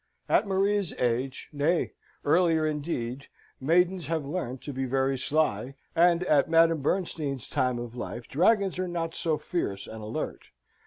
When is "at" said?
0.27-0.47, 6.23-6.49